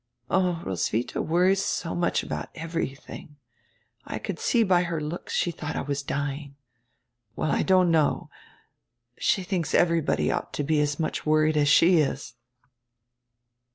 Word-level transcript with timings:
"Oh, 0.31 0.63
Roswitha 0.65 1.21
worries 1.21 1.63
so 1.63 1.93
much 1.93 2.23
about 2.23 2.49
everything. 2.55 3.35
I 4.03 4.17
could 4.17 4.39
see 4.39 4.63
by 4.63 4.81
her 4.81 4.99
looks 4.99 5.31
she 5.31 5.51
thought 5.51 5.75
I 5.75 5.83
was 5.83 6.01
dying. 6.01 6.55
Well, 7.35 7.51
I 7.51 7.61
don't 7.61 7.91
know. 7.91 8.31
She 9.19 9.43
thinks 9.43 9.75
everybody 9.75 10.31
ought 10.31 10.53
to 10.53 10.63
be 10.63 10.81
as 10.81 10.99
much 10.99 11.23
worried 11.23 11.55
as 11.55 11.67
she 11.67 11.97
is." 11.99 12.33